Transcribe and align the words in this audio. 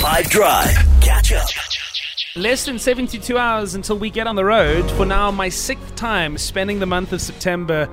5 0.00 0.30
Drive. 0.30 0.74
Catch 1.02 1.32
up. 1.34 1.46
Less 2.34 2.64
than 2.64 2.78
72 2.78 3.36
hours 3.36 3.74
until 3.74 3.98
we 3.98 4.08
get 4.08 4.26
on 4.26 4.34
the 4.34 4.46
road. 4.46 4.90
For 4.92 5.04
now, 5.04 5.30
my 5.30 5.50
sixth 5.50 5.94
time 5.94 6.38
spending 6.38 6.78
the 6.78 6.86
month 6.86 7.12
of 7.12 7.20
September 7.20 7.86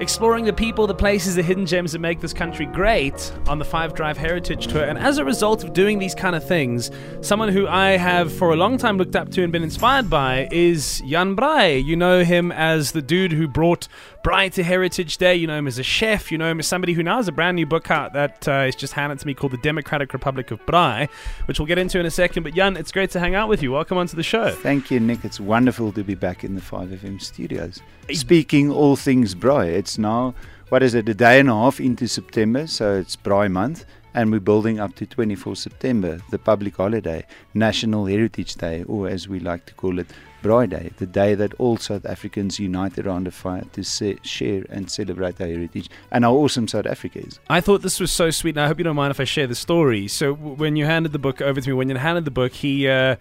exploring 0.00 0.44
the 0.44 0.52
people, 0.52 0.86
the 0.86 0.94
places, 0.94 1.34
the 1.34 1.42
hidden 1.42 1.66
gems 1.66 1.92
that 1.92 1.98
make 1.98 2.20
this 2.20 2.32
country 2.32 2.66
great 2.66 3.32
on 3.48 3.58
the 3.58 3.64
Five 3.64 3.94
Drive 3.94 4.16
Heritage 4.16 4.68
Tour. 4.68 4.84
And 4.84 4.98
as 4.98 5.18
a 5.18 5.24
result 5.24 5.64
of 5.64 5.72
doing 5.72 5.98
these 5.98 6.14
kind 6.14 6.36
of 6.36 6.46
things, 6.46 6.90
someone 7.20 7.48
who 7.48 7.66
I 7.66 7.90
have 7.96 8.32
for 8.32 8.52
a 8.52 8.56
long 8.56 8.78
time 8.78 8.96
looked 8.96 9.16
up 9.16 9.30
to 9.30 9.42
and 9.42 9.52
been 9.52 9.62
inspired 9.62 10.08
by 10.08 10.48
is 10.52 11.02
Jan 11.06 11.34
Braai. 11.34 11.84
You 11.84 11.96
know 11.96 12.22
him 12.22 12.52
as 12.52 12.92
the 12.92 13.02
dude 13.02 13.32
who 13.32 13.48
brought 13.48 13.88
Braai 14.24 14.52
to 14.52 14.62
Heritage 14.62 15.16
Day. 15.16 15.34
You 15.34 15.46
know 15.46 15.58
him 15.58 15.66
as 15.66 15.78
a 15.78 15.82
chef. 15.82 16.30
You 16.30 16.38
know 16.38 16.50
him 16.50 16.60
as 16.60 16.66
somebody 16.66 16.92
who 16.92 17.02
now 17.02 17.16
has 17.16 17.28
a 17.28 17.32
brand 17.32 17.56
new 17.56 17.66
book 17.66 17.90
out 17.90 18.12
that 18.12 18.46
uh, 18.46 18.66
is 18.68 18.76
just 18.76 18.92
handed 18.92 19.18
to 19.18 19.26
me 19.26 19.34
called 19.34 19.52
The 19.52 19.58
Democratic 19.58 20.12
Republic 20.12 20.50
of 20.50 20.64
Braai, 20.66 21.08
which 21.46 21.58
we'll 21.58 21.66
get 21.66 21.78
into 21.78 21.98
in 21.98 22.06
a 22.06 22.10
second. 22.10 22.44
But 22.44 22.54
Jan, 22.54 22.76
it's 22.76 22.92
great 22.92 23.10
to 23.10 23.20
hang 23.20 23.34
out 23.34 23.48
with 23.48 23.62
you. 23.62 23.72
Welcome 23.72 23.98
onto 23.98 24.16
the 24.16 24.22
show. 24.22 24.50
Thank 24.50 24.90
you, 24.90 25.00
Nick. 25.00 25.24
It's 25.24 25.40
wonderful 25.40 25.92
to 25.92 26.04
be 26.04 26.14
back 26.14 26.44
in 26.44 26.54
the 26.54 26.60
5FM 26.60 27.20
studios. 27.20 27.80
Speaking 28.12 28.70
all 28.70 28.96
things 28.96 29.34
Braai, 29.34 29.68
it's 29.88 29.96
now, 29.96 30.34
what 30.68 30.82
is 30.82 30.92
it, 30.92 31.08
a 31.08 31.14
day 31.14 31.40
and 31.40 31.48
a 31.48 31.54
half 31.54 31.80
into 31.80 32.06
September, 32.06 32.66
so 32.66 32.96
it's 32.96 33.16
Braai 33.16 33.50
month, 33.50 33.86
and 34.12 34.30
we're 34.30 34.38
building 34.38 34.78
up 34.78 34.94
to 34.96 35.06
24 35.06 35.56
September, 35.56 36.20
the 36.30 36.38
public 36.38 36.76
holiday, 36.76 37.24
National 37.54 38.04
Heritage 38.04 38.56
Day, 38.56 38.82
or 38.82 39.08
as 39.08 39.28
we 39.28 39.40
like 39.40 39.64
to 39.64 39.72
call 39.72 39.98
it, 39.98 40.08
Braai 40.42 40.68
Day, 40.68 40.90
the 40.98 41.06
day 41.06 41.34
that 41.34 41.54
all 41.54 41.78
South 41.78 42.04
Africans 42.04 42.60
unite 42.60 42.98
around 42.98 43.26
a 43.26 43.30
fire 43.30 43.64
to 43.72 43.82
se- 43.82 44.18
share 44.24 44.66
and 44.68 44.90
celebrate 44.90 45.40
our 45.40 45.46
heritage 45.46 45.88
and 46.12 46.22
how 46.22 46.34
awesome 46.34 46.68
South 46.68 46.86
Africa 46.86 47.20
is. 47.20 47.40
I 47.48 47.62
thought 47.62 47.80
this 47.80 47.98
was 47.98 48.12
so 48.12 48.28
sweet, 48.30 48.56
and 48.56 48.60
I 48.60 48.66
hope 48.66 48.76
you 48.76 48.84
don't 48.84 48.94
mind 48.94 49.10
if 49.10 49.20
I 49.20 49.24
share 49.24 49.46
the 49.46 49.54
story. 49.54 50.06
So, 50.06 50.34
when 50.34 50.76
you 50.76 50.84
handed 50.84 51.12
the 51.12 51.18
book 51.18 51.40
over 51.40 51.62
to 51.62 51.68
me, 51.68 51.72
when 51.72 51.88
you 51.88 51.96
handed 51.96 52.26
the 52.26 52.30
book, 52.30 52.52
he 52.52 52.86
uh, 52.88 53.16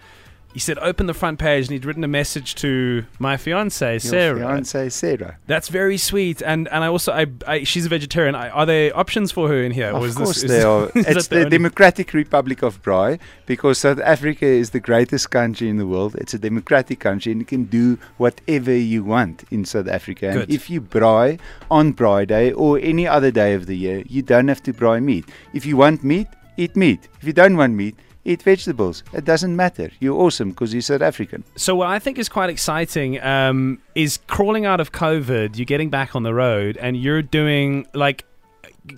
he 0.53 0.59
said, 0.59 0.77
"Open 0.79 1.05
the 1.05 1.13
front 1.13 1.39
page," 1.39 1.65
and 1.65 1.73
he'd 1.73 1.85
written 1.85 2.03
a 2.03 2.07
message 2.07 2.55
to 2.55 3.05
my 3.19 3.37
fiance 3.37 3.91
Your 3.93 3.99
Sarah. 3.99 4.39
fiancée, 4.39 4.91
Sarah. 4.91 5.37
That's 5.45 5.69
very 5.69 5.97
sweet, 5.97 6.41
and 6.41 6.67
and 6.69 6.83
I 6.83 6.87
also 6.87 7.11
I, 7.11 7.27
I 7.45 7.63
she's 7.63 7.85
a 7.85 7.89
vegetarian. 7.89 8.35
I, 8.35 8.49
are 8.49 8.65
there 8.65 8.97
options 8.97 9.31
for 9.31 9.47
her 9.49 9.61
in 9.61 9.71
here? 9.71 9.89
Of 9.89 10.01
or 10.01 10.07
is 10.07 10.15
course 10.15 10.41
this, 10.41 10.51
they 10.51 10.59
is, 10.59 10.65
are. 10.65 10.91
It's 10.95 11.27
that 11.27 11.43
the 11.43 11.49
Democratic 11.49 12.13
Republic 12.13 12.61
of 12.63 12.81
Braai 12.81 13.19
because 13.45 13.77
South 13.79 13.99
Africa 13.99 14.45
is 14.45 14.71
the 14.71 14.79
greatest 14.79 15.29
country 15.29 15.69
in 15.69 15.77
the 15.77 15.87
world. 15.87 16.15
It's 16.15 16.33
a 16.33 16.39
democratic 16.39 16.99
country 16.99 17.31
and 17.31 17.41
you 17.41 17.45
can 17.45 17.65
do 17.65 17.97
whatever 18.17 18.75
you 18.75 19.03
want 19.03 19.43
in 19.51 19.65
South 19.65 19.87
Africa. 19.87 20.29
And 20.29 20.39
Good. 20.39 20.51
if 20.51 20.69
you 20.69 20.81
braai 20.81 21.39
on 21.69 21.93
Braai 21.93 22.27
Day 22.27 22.51
or 22.51 22.79
any 22.79 23.07
other 23.07 23.31
day 23.31 23.53
of 23.53 23.65
the 23.65 23.75
year, 23.75 24.03
you 24.07 24.21
don't 24.21 24.47
have 24.47 24.63
to 24.63 24.73
braai 24.73 25.03
meat. 25.03 25.25
If 25.53 25.65
you 25.65 25.77
want 25.77 26.03
meat, 26.03 26.27
eat 26.57 26.75
meat. 26.75 27.07
If 27.21 27.27
you 27.27 27.33
don't 27.33 27.57
want 27.57 27.73
meat, 27.73 27.95
eat 28.27 28.43
vegetables. 28.43 29.03
It 29.13 29.25
doesn't 29.25 29.55
matter. 29.55 29.89
You're 29.99 30.19
awesome 30.19 30.49
because 30.51 30.73
you're 30.73 30.81
South 30.81 31.01
African. 31.01 31.43
So 31.55 31.75
what 31.75 31.87
I 31.87 31.99
think 31.99 32.17
is 32.19 32.29
quite 32.29 32.49
exciting 32.49 33.21
um, 33.21 33.79
is 33.95 34.19
crawling 34.27 34.65
out 34.65 34.79
of 34.79 34.91
COVID. 34.91 35.57
You're 35.57 35.65
getting 35.65 35.89
back 35.89 36.15
on 36.15 36.23
the 36.23 36.33
road, 36.33 36.77
and 36.77 36.95
you're 36.97 37.21
doing 37.21 37.87
like 37.93 38.25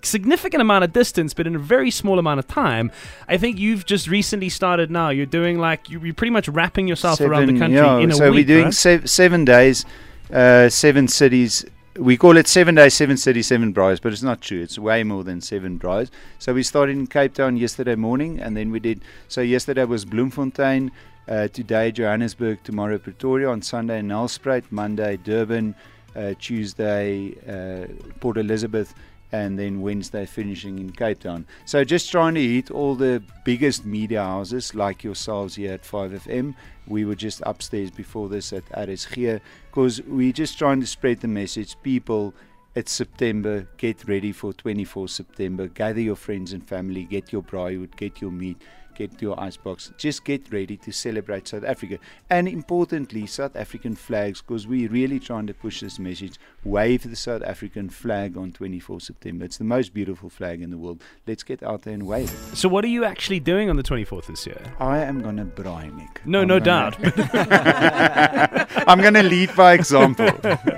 significant 0.03 0.61
amount 0.61 0.83
of 0.83 0.93
distance, 0.93 1.33
but 1.33 1.47
in 1.47 1.55
a 1.55 1.59
very 1.59 1.89
small 1.91 2.19
amount 2.19 2.39
of 2.39 2.47
time. 2.47 2.91
I 3.27 3.37
think 3.37 3.57
you've 3.57 3.85
just 3.85 4.07
recently 4.07 4.49
started 4.49 4.91
now. 4.91 5.09
You're 5.09 5.25
doing 5.25 5.57
like 5.57 5.89
you- 5.89 5.99
you're 6.03 6.13
pretty 6.13 6.31
much 6.31 6.47
wrapping 6.47 6.87
yourself 6.87 7.19
around 7.21 7.47
the 7.47 7.53
Seven- 7.53 7.59
country 7.59 7.77
yeah, 7.77 7.97
in 7.97 8.11
a 8.11 8.13
so 8.15 8.25
week. 8.31 8.35
we're 8.47 8.55
doing 8.55 8.65
right? 8.65 8.73
se- 8.73 9.05
seven 9.05 9.45
days, 9.45 9.85
uh, 10.31 10.69
seven 10.69 11.07
cities. 11.07 11.65
We 11.97 12.17
call 12.17 12.37
it 12.37 12.47
seven 12.47 12.75
days, 12.75 12.93
seven 12.93 13.17
cities, 13.17 13.47
seven 13.47 13.71
brides, 13.71 13.99
but 13.99 14.13
it's 14.13 14.21
not 14.21 14.41
true. 14.41 14.61
It's 14.61 14.77
way 14.77 15.03
more 15.03 15.23
than 15.23 15.41
seven 15.41 15.77
brides. 15.77 16.11
So 16.37 16.53
we 16.53 16.61
started 16.61 16.95
in 16.95 17.07
Cape 17.07 17.33
Town 17.33 17.57
yesterday 17.57 17.95
morning, 17.95 18.39
and 18.39 18.55
then 18.55 18.69
we 18.69 18.79
did. 18.79 19.01
So 19.27 19.41
yesterday 19.41 19.85
was 19.85 20.05
Bloemfontein, 20.05 20.91
uh, 21.27 21.47
today 21.47 21.91
Johannesburg, 21.91 22.63
tomorrow 22.63 22.99
Pretoria, 22.99 23.49
on 23.49 23.63
Sunday 23.63 24.01
Nelspruit, 24.01 24.65
Monday 24.69 25.17
Durban, 25.17 25.73
uh, 26.15 26.35
Tuesday 26.39 27.33
uh, 27.47 27.87
Port 28.19 28.37
Elizabeth, 28.37 28.93
and 29.31 29.59
then 29.59 29.81
Wednesday 29.81 30.25
finishing 30.25 30.79
in 30.79 30.91
Cape 30.91 31.19
Town. 31.19 31.45
So 31.65 31.83
just 31.83 32.11
trying 32.11 32.35
to 32.35 32.41
hit 32.41 32.71
all 32.71 32.95
the 32.95 33.21
biggest 33.45 33.85
media 33.85 34.23
houses 34.23 34.73
like 34.73 35.03
yourselves 35.03 35.55
here 35.55 35.73
at 35.73 35.83
5FM. 35.83 36.55
We 36.87 37.05
were 37.05 37.15
just 37.15 37.41
upstairs 37.45 37.91
before 37.91 38.29
this 38.29 38.51
at 38.53 38.65
RSG 38.69 39.41
because 39.69 40.01
we're 40.03 40.33
just 40.33 40.57
trying 40.57 40.81
to 40.81 40.87
spread 40.87 41.21
the 41.21 41.27
message. 41.27 41.75
People, 41.83 42.33
it's 42.75 42.91
September. 42.91 43.67
Get 43.77 44.07
ready 44.07 44.31
for 44.31 44.53
24 44.53 45.07
September. 45.07 45.67
Gather 45.67 46.01
your 46.01 46.15
friends 46.15 46.53
and 46.53 46.67
family. 46.67 47.03
Get 47.03 47.31
your 47.31 47.43
braaiwood. 47.43 47.95
Get 47.95 48.21
your 48.21 48.31
meat. 48.31 48.61
Get 48.99 49.17
to 49.19 49.27
your 49.27 49.39
icebox. 49.39 49.93
Just 49.97 50.25
get 50.25 50.51
ready 50.51 50.75
to 50.75 50.91
celebrate 50.91 51.47
South 51.47 51.63
Africa. 51.63 51.99
And 52.29 52.49
importantly, 52.49 53.25
South 53.27 53.55
African 53.55 53.95
flags 53.95 54.41
because 54.41 54.67
we're 54.67 54.89
really 54.89 55.21
trying 55.21 55.47
to 55.47 55.53
push 55.53 55.79
this 55.79 55.99
message. 55.99 56.33
Wave 56.65 57.09
the 57.09 57.15
South 57.15 57.41
African 57.43 57.89
flag 57.89 58.35
on 58.35 58.51
24 58.51 58.99
September. 58.99 59.45
It's 59.45 59.55
the 59.55 59.63
most 59.63 59.93
beautiful 59.93 60.29
flag 60.29 60.61
in 60.61 60.69
the 60.69 60.77
world. 60.77 61.01
Let's 61.25 61.43
get 61.43 61.63
out 61.63 61.83
there 61.83 61.93
and 61.93 62.05
wave 62.05 62.29
it. 62.29 62.57
So 62.57 62.67
what 62.67 62.83
are 62.83 62.89
you 62.89 63.05
actually 63.05 63.39
doing 63.39 63.69
on 63.69 63.77
the 63.77 63.83
24th 63.83 64.25
this 64.25 64.45
year? 64.45 64.61
I 64.79 64.97
am 64.97 65.21
going 65.21 65.37
to 65.37 65.45
braai, 65.45 65.95
Nick. 65.95 66.19
No, 66.25 66.41
I'm 66.41 66.49
no 66.49 66.59
doubt. 66.59 66.97
I'm 68.85 68.99
going 68.99 69.13
to 69.13 69.23
lead 69.23 69.55
by 69.55 69.75
example. 69.75 70.29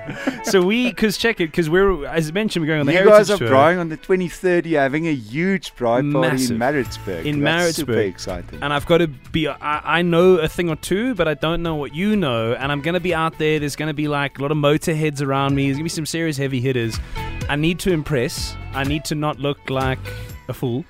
so 0.43 0.61
we, 0.61 0.89
because 0.89 1.17
check 1.17 1.39
it, 1.41 1.47
because 1.47 1.71
we're 1.71 2.05
as 2.05 2.29
I 2.29 2.33
mentioned, 2.33 2.61
we're 2.61 2.67
going 2.67 2.81
on 2.81 2.85
the 2.85 2.93
you 2.93 3.03
guys 3.03 3.31
are 3.31 3.37
tour. 3.39 3.55
on 3.55 3.89
the 3.89 3.97
23rd. 3.97 4.67
You're 4.67 4.81
having 4.81 5.07
a 5.07 5.13
huge 5.13 5.73
braai 5.75 6.11
party 6.13 6.33
Massive. 6.33 6.51
in 6.51 6.57
Maritzburg. 6.59 7.25
In 7.25 7.39
That's 7.41 7.79
Maritzburg. 7.79 8.10
Exciting. 8.11 8.59
and 8.61 8.71
I've 8.71 8.85
got 8.85 8.99
to 8.99 9.07
be. 9.07 9.47
I, 9.47 9.99
I 9.99 10.01
know 10.01 10.35
a 10.35 10.47
thing 10.47 10.69
or 10.69 10.75
two, 10.75 11.15
but 11.15 11.27
I 11.27 11.33
don't 11.33 11.63
know 11.63 11.75
what 11.75 11.95
you 11.95 12.15
know. 12.15 12.53
And 12.53 12.71
I'm 12.71 12.81
going 12.81 12.93
to 12.93 12.99
be 12.99 13.13
out 13.13 13.37
there. 13.39 13.59
There's 13.59 13.75
going 13.75 13.89
to 13.89 13.93
be 13.93 14.07
like 14.07 14.37
a 14.37 14.41
lot 14.41 14.51
of 14.51 14.57
motorheads 14.57 15.21
around 15.21 15.55
me. 15.55 15.65
There's 15.65 15.77
going 15.77 15.89
to 15.89 15.91
be 15.91 15.97
some 16.01 16.05
serious 16.05 16.37
heavy 16.37 16.61
hitters. 16.61 16.99
I 17.49 17.55
need 17.55 17.79
to 17.79 17.91
impress. 17.91 18.55
I 18.73 18.83
need 18.83 19.03
to 19.05 19.15
not 19.15 19.39
look 19.39 19.69
like 19.69 19.99
a 20.47 20.53
fool. 20.53 20.85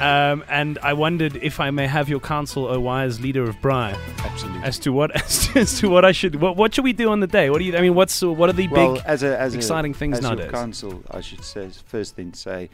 Um, 0.00 0.42
and 0.48 0.78
I 0.82 0.94
wondered 0.94 1.36
if 1.36 1.60
I 1.60 1.70
may 1.70 1.86
have 1.86 2.08
your 2.08 2.18
counsel, 2.18 2.66
O 2.66 2.80
wise 2.80 3.20
leader 3.20 3.44
of 3.44 3.54
Braai, 3.60 3.96
Absolutely. 4.18 4.62
as 4.64 4.78
to 4.80 4.92
what 4.92 5.14
as 5.24 5.46
to, 5.46 5.60
as 5.60 5.78
to 5.78 5.88
what 5.88 6.04
I 6.04 6.10
should. 6.10 6.36
What, 6.36 6.56
what 6.56 6.74
should 6.74 6.82
we 6.82 6.92
do 6.92 7.10
on 7.10 7.20
the 7.20 7.28
day? 7.28 7.50
What 7.50 7.58
do 7.58 7.64
you? 7.64 7.76
I 7.76 7.80
mean, 7.80 7.94
what's 7.94 8.20
what 8.20 8.48
are 8.50 8.52
the 8.52 8.66
well, 8.66 8.94
big? 8.94 9.04
as 9.06 9.22
a, 9.22 9.38
as 9.38 9.54
exciting 9.54 9.92
a, 9.92 9.94
things 9.94 10.18
as 10.18 10.24
your 10.24 10.30
nowadays? 10.34 10.50
council, 10.50 11.04
I 11.08 11.20
should 11.20 11.44
say 11.44 11.70
first 11.86 12.16
thing 12.16 12.32
to 12.32 12.38
say, 12.38 12.68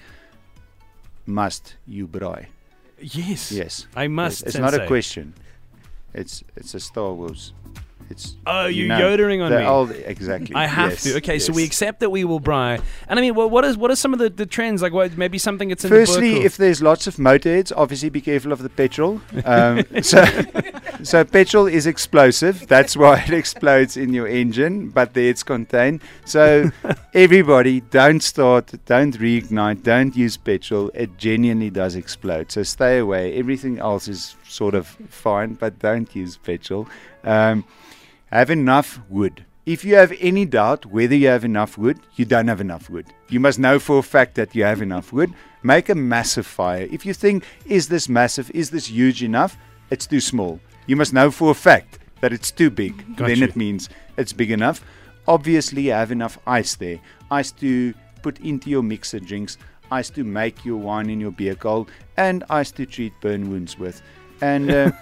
must 1.27 1.77
you 1.87 2.09
braai? 2.09 2.47
Yes, 3.01 3.53
Yes. 3.53 3.87
I 3.95 4.09
must. 4.09 4.47
It's 4.47 4.57
not 4.59 4.75
a 4.75 4.87
question. 4.87 5.35
It's 6.15 6.43
it's 6.57 6.75
a 6.75 6.81
Star 6.81 7.13
Wars. 7.13 7.53
It's 8.11 8.37
Oh, 8.47 8.67
you 8.67 8.85
you're 8.85 8.89
know, 8.89 9.11
yodeling 9.11 9.43
on 9.43 9.51
me. 9.53 9.65
old- 9.65 9.91
exactly. 9.91 10.55
I 10.55 10.67
have 10.67 10.91
yes, 10.91 11.03
to. 11.05 11.17
Okay, 11.19 11.39
so 11.39 11.53
we 11.53 11.65
accept 11.65 12.01
that 12.01 12.11
we 12.11 12.25
will 12.25 12.41
Braai. 12.41 12.81
And 13.09 13.19
I 13.19 13.23
mean, 13.23 13.35
what, 13.35 13.51
what 13.51 13.65
is 13.65 13.77
what 13.77 13.91
are 13.91 13.97
some 13.97 14.13
of 14.13 14.19
the, 14.19 14.31
the 14.31 14.47
trends? 14.47 14.83
Like, 14.83 14.93
what 14.93 15.17
maybe 15.19 15.39
something 15.39 15.69
that's 15.69 15.85
in 15.85 15.91
Firstly, 15.91 16.31
the 16.31 16.35
book 16.37 16.45
if 16.47 16.57
there's 16.57 16.81
lots 16.83 17.07
of 17.07 17.17
motorheads, 17.17 17.73
obviously 17.77 18.09
be 18.09 18.21
careful 18.21 18.53
of 18.53 18.63
the 18.63 18.71
petrol. 18.71 19.21
Um, 19.45 19.83
so, 20.03 20.25
so 21.03 21.25
petrol 21.25 21.67
is 21.67 21.87
explosive. 21.87 22.67
That's 22.67 22.97
why 22.97 23.21
it 23.21 23.31
explodes 23.43 23.97
in 23.97 24.13
your 24.13 24.27
engine, 24.29 24.91
but 24.91 25.15
there 25.15 25.31
it's 25.31 25.43
contained. 25.43 26.03
So 26.25 26.71
everybody, 27.15 27.81
don't 27.81 28.23
start, 28.23 28.73
don't 28.87 29.17
reignite, 29.19 29.83
don't 29.83 30.15
use 30.17 30.37
petrol. 30.37 30.91
It 30.95 31.17
genuinely 31.19 31.71
does 31.71 31.95
explode. 31.95 32.53
So 32.53 32.63
stay 32.63 32.99
away. 32.99 33.35
Everything 33.35 33.79
else 33.79 34.09
is 34.09 34.37
sort 34.47 34.75
of 34.75 34.87
fine, 35.09 35.55
but 35.55 35.79
don't 35.79 36.15
use 36.15 36.37
petrol. 36.37 36.89
Um, 37.25 37.65
have 38.31 38.51
enough 38.51 39.01
wood. 39.09 39.45
If 39.67 39.85
you 39.85 39.97
have 39.97 40.13
any 40.21 40.47
doubt 40.47 40.87
whether 40.87 41.15
you 41.15 41.29
have 41.29 41.45
enough 41.45 41.77
wood, 41.77 41.99
you 42.17 42.25
don't 42.25 42.49
have 42.49 42.61
enough 42.61 42.89
wood. 42.89 43.07
You 43.29 43.41
must 43.41 43.59
know 43.59 43.79
for 43.79 43.99
a 43.99 44.03
fact 44.03 44.35
that 44.37 44.55
you 44.55 44.65
have 44.65 44.81
enough 44.81 45.13
wood. 45.13 45.35
Make 45.63 45.89
a 45.89 45.95
massive 45.95 46.47
fire. 46.47 46.89
If 46.91 47.05
you 47.05 47.13
think, 47.13 47.45
is 47.67 47.89
this 47.89 48.09
massive? 48.09 48.51
Is 48.53 48.71
this 48.71 48.89
huge 48.89 49.23
enough? 49.23 49.59
It's 49.91 50.07
too 50.07 50.21
small. 50.21 50.61
You 50.87 50.97
must 50.97 51.13
know 51.13 51.31
for 51.31 51.51
a 51.51 51.55
fact 51.55 51.99
that 52.21 52.33
it's 52.33 52.51
too 52.51 52.71
big. 52.71 53.17
Got 53.17 53.29
then 53.29 53.39
you. 53.39 53.45
it 53.45 53.57
means 53.57 53.89
it's 54.17 54.33
big 54.33 54.51
enough. 54.51 54.83
Obviously, 55.27 55.83
you 55.83 55.93
have 55.93 56.11
enough 56.11 56.39
ice 56.47 56.77
there. 56.77 56.99
Ice 57.31 57.53
to 57.53 57.93
put 58.23 58.41
into 58.41 58.71
your 58.71 58.83
mixer 58.83 59.21
drinks, 59.21 59.59
ice 59.91 60.09
to 60.11 60.25
make 60.25 60.65
your 60.65 60.79
wine 60.79 61.11
in 61.11 61.21
your 61.21 61.31
beer 61.31 61.55
cold, 61.55 61.91
and 62.17 62.45
ice 62.49 62.71
to 62.73 62.87
treat 62.87 63.13
burn 63.21 63.51
wounds 63.51 63.79
with. 63.79 64.01
And 64.41 64.71
uh, 64.71 64.93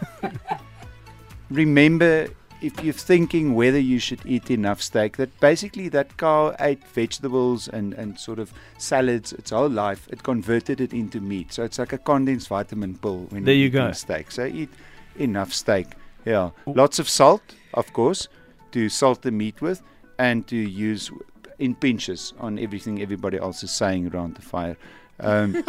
remember 1.51 2.29
if 2.67 2.83
you're 2.85 2.93
thinking 3.13 3.55
whether 3.55 3.79
you 3.79 3.99
should 3.99 4.21
eat 4.25 4.51
enough 4.51 4.81
steak 4.83 5.17
that 5.17 5.31
basically 5.41 5.89
that 5.97 6.17
cow 6.17 6.55
ate 6.61 6.83
vegetables 6.89 7.69
and, 7.69 7.95
and 7.95 8.19
sort 8.19 8.39
of 8.39 8.53
salads 8.79 9.33
its 9.33 9.51
whole 9.51 9.69
life 9.69 10.09
it 10.11 10.23
converted 10.23 10.81
it 10.81 10.93
into 10.93 11.21
meat. 11.21 11.53
So 11.53 11.63
it's 11.65 11.79
like 11.79 11.93
a 11.93 11.99
condensed 11.99 12.49
vitamin 12.49 12.97
pill 12.99 13.21
when 13.31 13.45
There 13.45 13.55
you're 13.55 13.65
you 13.65 13.71
go. 13.71 13.93
steak. 13.93 14.31
So 14.31 14.45
eat 14.47 14.71
enough 15.17 15.53
steak 15.53 15.89
yeah. 16.25 16.51
Lots 16.67 16.99
of 16.99 17.09
salt 17.09 17.43
of 17.75 17.93
course 17.93 18.29
to 18.73 18.89
salt 18.89 19.23
the 19.23 19.31
meat 19.31 19.61
with 19.63 19.81
and 20.19 20.47
to 20.49 20.57
use 20.57 21.11
in 21.59 21.75
pinches 21.75 22.35
on 22.39 22.59
everything 22.59 23.01
everybody 23.01 23.39
else 23.39 23.63
is 23.63 23.71
saying 23.71 24.13
around 24.15 24.35
the 24.35 24.43
fire. 24.43 24.77
Um, 25.21 25.55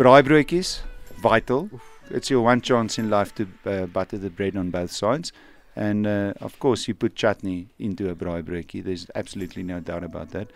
braaibroodjies 0.00 0.80
vital. 1.22 1.68
It's 2.10 2.30
your 2.30 2.42
one 2.42 2.60
chance 2.60 2.98
in 2.98 3.10
life 3.10 3.34
to 3.36 3.48
uh, 3.64 3.86
butter 3.86 4.18
the 4.18 4.30
bread 4.30 4.56
on 4.56 4.70
both 4.70 4.92
sides. 4.92 5.32
And 5.74 6.06
uh, 6.06 6.32
of 6.40 6.58
course, 6.58 6.88
you 6.88 6.94
put 6.94 7.14
chutney 7.14 7.68
into 7.78 8.08
a 8.08 8.14
braaibroodjie. 8.14 8.82
There's 8.82 9.06
absolutely 9.14 9.62
no 9.62 9.80
doubt 9.80 10.04
about 10.04 10.30
that. 10.30 10.50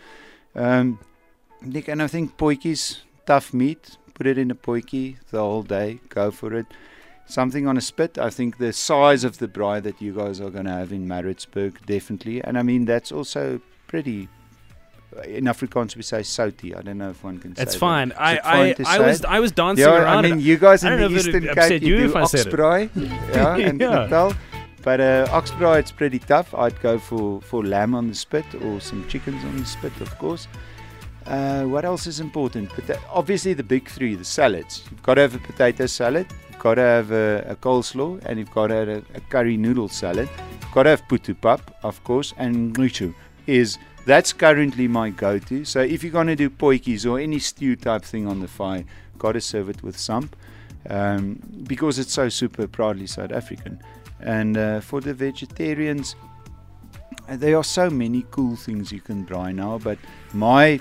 Um, 0.55 0.99
Nick, 1.61 1.87
and 1.87 2.01
I 2.01 2.07
think 2.07 2.37
potjies, 2.37 3.01
tough 3.25 3.53
meat, 3.53 3.97
put 4.15 4.25
it 4.25 4.37
in 4.37 4.49
a 4.49 4.55
potjie 4.55 5.17
the 5.29 5.39
whole 5.39 5.63
day, 5.63 5.99
go 6.09 6.31
for 6.31 6.55
it. 6.55 6.65
Something 7.27 7.67
on 7.67 7.77
a 7.77 7.81
spit. 7.81 8.17
I 8.17 8.29
think 8.29 8.57
the 8.57 8.73
size 8.73 9.23
of 9.23 9.37
the 9.37 9.47
braai 9.47 9.81
that 9.83 10.01
you 10.01 10.13
guys 10.13 10.41
are 10.41 10.49
going 10.49 10.65
to 10.65 10.71
have 10.71 10.91
in 10.91 11.07
Maritzburg, 11.07 11.85
definitely. 11.85 12.43
And 12.43 12.57
I 12.57 12.63
mean, 12.63 12.85
that's 12.85 13.11
also 13.11 13.61
pretty. 13.87 14.27
In 15.25 15.45
Afrikaans, 15.45 15.95
we 15.95 16.03
say 16.03 16.21
sauti. 16.21 16.75
I 16.77 16.81
don't 16.81 16.97
know 16.97 17.09
if 17.09 17.23
one 17.23 17.37
can 17.39 17.55
say 17.55 17.63
It's 17.63 17.75
fine. 17.75 18.13
I, 18.13 18.35
it 18.35 18.77
fine 18.77 18.85
I, 18.87 18.95
I 18.95 18.99
was? 19.07 19.25
I 19.25 19.39
was 19.39 19.51
dancing 19.51 19.83
Yeah, 19.85 20.01
around. 20.03 20.25
I 20.25 20.29
mean, 20.29 20.39
you 20.39 20.57
guys 20.57 20.83
I 20.83 20.93
in 20.93 20.99
don't 20.99 21.01
the 21.01 21.09
know 21.09 21.19
if 21.19 21.27
Eastern 21.27 21.53
Cape, 21.55 21.81
you 21.81 21.97
you 21.97 22.07
do 22.07 22.15
I 22.17 22.21
oxbraai, 22.21 22.89
yeah, 23.35 23.57
and 23.57 23.81
Yeah. 23.81 23.89
Natal. 24.05 24.33
But 24.83 24.99
uh, 25.01 25.27
oxbraai, 25.29 25.79
it's 25.79 25.91
pretty 25.91 26.17
tough. 26.19 26.55
I'd 26.55 26.79
go 26.81 26.97
for, 26.97 27.41
for 27.41 27.63
lamb 27.63 27.93
on 27.93 28.07
the 28.07 28.15
spit 28.15 28.45
or 28.63 28.79
some 28.79 29.07
chickens 29.07 29.43
on 29.43 29.57
the 29.57 29.65
spit, 29.65 29.95
of 30.01 30.17
course. 30.17 30.47
Uh, 31.27 31.65
what 31.65 31.85
else 31.85 32.07
is 32.07 32.19
important? 32.19 32.71
But 32.75 32.97
obviously, 33.11 33.53
the 33.53 33.63
big 33.63 33.87
three, 33.89 34.15
the 34.15 34.25
salads. 34.25 34.83
You've 34.89 35.03
got 35.03 35.15
to 35.15 35.21
have 35.21 35.35
a 35.35 35.39
potato 35.39 35.85
salad, 35.85 36.25
you've 36.49 36.59
got 36.59 36.75
to 36.75 36.81
have 36.81 37.11
a, 37.11 37.45
a 37.49 37.55
coleslaw, 37.57 38.23
and 38.25 38.39
you've 38.39 38.49
got 38.51 38.67
to 38.67 38.75
have 38.75 38.87
a, 38.89 39.03
a 39.15 39.19
curry 39.29 39.55
noodle 39.55 39.87
salad. 39.89 40.27
You've 40.61 40.71
got 40.71 40.83
to 40.83 40.89
have 40.91 41.07
putu 41.07 41.39
pap, 41.39 41.75
of 41.83 42.03
course, 42.03 42.33
and 42.37 42.73
nguchu 42.75 43.13
is 43.45 43.77
that's 44.05 44.33
currently 44.33 44.87
my 44.87 45.09
go-to. 45.09 45.65
So 45.65 45.81
if 45.81 46.03
you're 46.03 46.11
going 46.11 46.27
to 46.27 46.35
do 46.35 46.49
potjies 46.49 47.09
or 47.09 47.19
any 47.19 47.39
stew 47.39 47.75
type 47.75 48.03
thing 48.03 48.27
on 48.27 48.39
the 48.39 48.47
fire, 48.47 48.83
got 49.17 49.33
to 49.33 49.41
serve 49.41 49.69
it 49.69 49.83
with 49.83 49.97
samp 49.97 50.35
um, 50.89 51.39
because 51.67 51.99
it's 51.99 52.13
so 52.13 52.29
super 52.29 52.67
proudly 52.67 53.07
South 53.07 53.31
African. 53.31 53.79
And 54.19 54.57
uh, 54.57 54.81
for 54.81 55.01
the 55.01 55.13
vegetarians, 55.13 56.15
there 57.29 57.55
are 57.57 57.63
so 57.63 57.89
many 57.89 58.25
cool 58.31 58.55
things 58.55 58.91
you 58.91 59.01
can 59.01 59.25
try 59.25 59.51
now. 59.51 59.77
But 59.77 59.97
my 60.33 60.79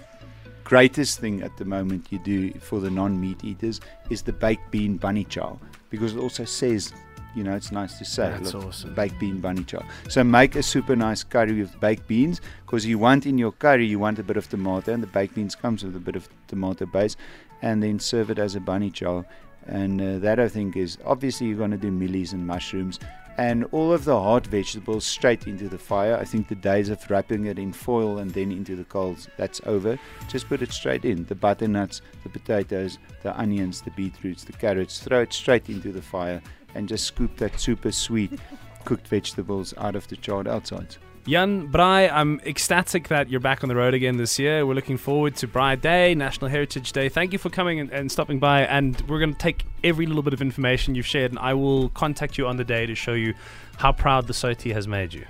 greatest 0.64 1.19
thing 1.19 1.43
at 1.43 1.56
the 1.56 1.64
moment 1.64 2.06
you 2.11 2.19
do 2.20 2.52
for 2.61 2.81
the 2.81 2.90
non-meat 2.90 3.44
eaters 3.44 3.81
is 4.08 4.22
the 4.22 4.32
baked 4.32 4.70
bean 4.70 4.96
bunny 4.96 5.25
chow 5.25 5.58
because 5.90 6.14
it 6.14 6.19
also 6.19 6.44
says, 6.44 6.93
you 7.35 7.44
know, 7.44 7.55
it's 7.55 7.73
nice 7.73 7.99
to 7.99 8.05
say. 8.05 8.31
That's 8.31 8.55
look, 8.55 8.67
awesome. 8.67 8.94
Baked 8.94 9.19
bean 9.19 9.41
bunny 9.41 9.65
chow. 9.65 9.85
So 10.09 10.25
make 10.25 10.56
a 10.56 10.62
super 10.62 10.97
nice 10.97 11.23
curry 11.23 11.61
with 11.61 11.79
baked 11.81 12.06
beans 12.06 12.41
because 12.67 12.87
you 12.87 12.99
want 12.99 13.27
in 13.27 13.38
your 13.38 13.53
curry 13.53 13.87
you 13.87 13.99
want 13.99 14.19
a 14.19 14.23
bit 14.23 14.37
of 14.37 14.49
tomato 14.49 14.93
and 14.93 15.03
the 15.03 15.06
baked 15.06 15.35
beans 15.35 15.55
comes 15.55 15.85
with 15.85 15.94
a 15.97 16.00
bit 16.00 16.17
of 16.17 16.29
tomato 16.49 16.87
base, 16.87 17.17
and 17.62 17.82
then 17.82 17.99
serve 17.99 18.31
it 18.31 18.38
as 18.38 18.55
a 18.55 18.61
bunny 18.61 18.91
chow. 18.91 19.25
And 19.67 20.00
uh, 20.00 20.19
that 20.19 20.41
I 20.41 20.49
think 20.49 20.77
is 20.77 20.99
obviously 21.05 21.49
you're 21.49 21.59
going 21.59 21.71
to 21.71 21.77
do 21.77 21.91
mielies 21.91 22.32
and 22.32 22.47
mushrooms 22.47 22.99
and 23.40 23.64
all 23.72 23.90
of 23.90 24.04
the 24.04 24.20
hot 24.20 24.46
vegetables 24.46 25.06
straight 25.06 25.46
into 25.46 25.66
the 25.66 25.78
fire. 25.78 26.14
I 26.14 26.25
think 26.25 26.48
the 26.48 26.54
days 26.54 26.90
of 26.90 27.10
wrapping 27.10 27.46
it 27.46 27.58
in 27.58 27.72
foil 27.72 28.19
and 28.19 28.31
then 28.32 28.52
into 28.52 28.76
the 28.76 28.84
coals 28.84 29.28
that's 29.38 29.62
over. 29.64 29.98
Just 30.28 30.46
put 30.46 30.60
it 30.60 30.70
straight 30.72 31.06
in. 31.06 31.25
The 31.25 31.34
butternuts, 31.34 32.02
the 32.22 32.28
potatoes, 32.28 32.98
the 33.22 33.34
onions, 33.40 33.81
the 33.81 33.92
beetroots, 33.92 34.44
the 34.44 34.52
carrots. 34.52 35.00
Throw 35.00 35.22
it 35.22 35.32
straight 35.32 35.70
into 35.70 35.90
the 35.90 36.02
fire 36.02 36.42
and 36.75 36.87
just 36.87 37.06
scoop 37.06 37.34
that 37.38 37.58
super 37.58 37.92
sweet 37.92 38.38
cooked 38.84 39.08
vegetables 39.08 39.72
out 39.78 39.96
of 39.96 40.06
the 40.08 40.16
charred 40.16 40.46
outsides. 40.46 40.98
Jan 41.31 41.69
Braai, 41.69 42.11
I'm 42.12 42.41
ecstatic 42.41 43.06
that 43.06 43.31
you're 43.31 43.38
back 43.38 43.62
on 43.62 43.69
the 43.69 43.77
road 43.77 43.94
again 43.94 44.17
this 44.17 44.37
year. 44.37 44.67
We're 44.67 44.75
looking 44.75 44.97
forward 44.97 45.37
to 45.37 45.47
Braai 45.47 45.81
Day, 45.81 46.12
National 46.12 46.50
Heritage 46.50 46.91
Day. 46.91 47.09
Thank 47.09 47.32
you 47.32 47.38
for 47.38 47.50
coming 47.50 47.79
and, 47.79 47.88
and 47.93 48.11
stopping 48.11 48.41
by. 48.41 48.62
And 48.62 49.00
we're 49.03 49.21
going 49.21 49.35
to 49.35 49.38
take 49.38 49.65
every 49.85 50.06
little 50.06 50.25
bit 50.25 50.32
of 50.32 50.43
information 50.43 50.97
you've 50.97 51.06
shared, 51.06 51.31
and 51.31 51.38
I 51.38 51.55
will 51.55 51.91
contact 51.91 52.37
you 52.37 52.49
on 52.49 52.56
the 52.56 52.65
day 52.65 52.85
to 52.85 52.97
show 52.97 53.12
you 53.12 53.35
how 53.77 53.93
proud 53.93 54.27
the 54.27 54.32
Soti 54.32 54.73
has 54.73 54.88
made 54.88 55.15
you. 55.15 55.25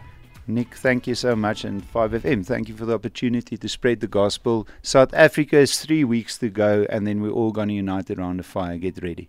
Nick, 0.47 0.75
thank 0.75 1.06
you 1.06 1.14
so 1.14 1.37
much. 1.37 1.64
And 1.64 1.82
5FM, 1.93 2.47
thank 2.47 2.70
you 2.70 2.76
for 2.79 2.87
the 2.87 2.94
opportunity 2.94 3.58
to 3.58 3.69
spread 3.69 4.00
the 4.00 4.06
gospel. 4.06 4.67
South 4.81 5.12
Africa 5.12 5.58
is 5.58 5.79
three 5.79 6.05
weeks 6.05 6.38
to 6.38 6.49
go, 6.49 6.87
and 6.88 7.06
then 7.06 7.20
we're 7.20 7.29
all 7.29 7.52
going 7.52 7.69
to 7.69 7.75
unite 7.75 8.11
around 8.11 8.38
the 8.38 8.43
fire. 8.43 8.79
Get 8.79 9.02
ready. 9.02 9.29